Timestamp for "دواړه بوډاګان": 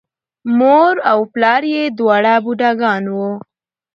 1.97-3.03